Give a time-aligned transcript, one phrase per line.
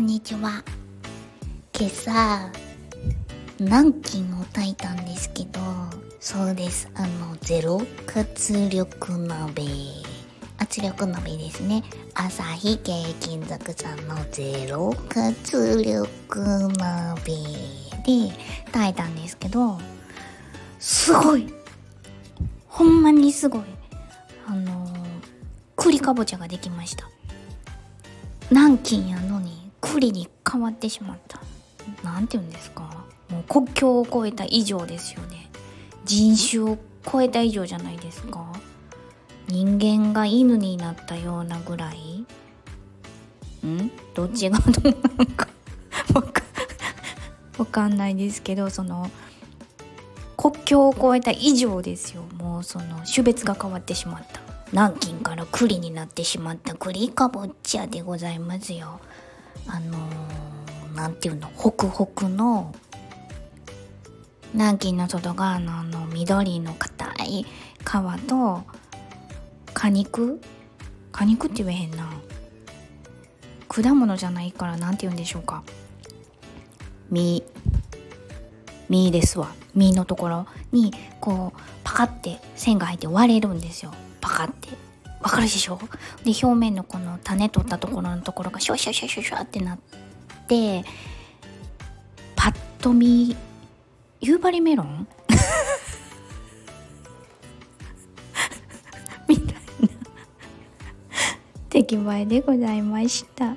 [0.00, 0.64] んにちは。
[1.78, 2.50] 今朝
[3.58, 5.60] 南京を炊いたんですけど
[6.18, 6.88] そうです。
[6.94, 9.62] あのゼロ活力鍋。
[10.56, 11.82] 圧力鍋ですね。
[12.14, 17.34] 朝日系金属さんのゼロ活力鍋
[18.06, 18.32] で
[18.72, 19.78] 炊いたんですけど
[20.78, 21.52] すごい。
[22.68, 23.62] ほんまにすごい。
[24.46, 24.88] あの
[25.76, 27.06] 栗かぼちゃができました。
[28.50, 29.39] 南京やの？
[29.90, 31.40] に栗に変わってしまった
[32.04, 32.82] 何て言うんですか
[33.30, 35.50] もう国境を越えた以上ですよね
[36.04, 36.78] 人種を
[37.10, 38.46] 超えた以上じゃないですか
[39.48, 42.24] 人間が犬になったようなぐらい
[43.66, 45.48] んどっちがどうなのか
[47.58, 49.10] わかんないですけどその
[50.36, 54.40] 国境を越えた以上ですよもうその種別が変わってしまった
[54.72, 59.00] 南京から栗になってしまった栗かぼっちゃでございますよ
[59.66, 59.98] あの
[60.94, 62.74] 何、ていうのホクホクの
[64.52, 68.62] 南京の外側のあの緑の硬い皮と
[69.72, 70.40] 果肉？
[71.12, 72.08] 果肉って言えへんな。
[73.68, 75.62] 果物じゃないから何て言うんでしょうか。
[77.10, 77.44] 実
[78.88, 79.52] 実ですわ。
[79.74, 83.92] 実のところにこうパカって線が入って割れるんですよ。
[84.20, 84.89] パカって。
[85.20, 85.78] わかるでしょ？
[86.24, 89.78] で表面のこの種取ったところのところがシュワシュワシュワシュワシュワってなっ
[90.48, 90.84] て
[92.36, 93.36] パッと見
[94.20, 95.06] 夕張メロン？
[99.28, 99.52] みたいな。
[101.70, 103.54] 出来栄えでございました。